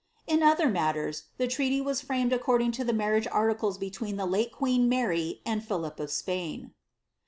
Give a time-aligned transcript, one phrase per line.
[0.25, 4.25] In other mai ters, the treaty was framed according to the marriage articles between the
[4.25, 6.73] late queen Mary and Philip of Spain.